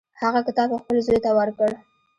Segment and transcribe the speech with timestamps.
[0.21, 1.69] هغه کتاب خپل زوی ته ورکړ.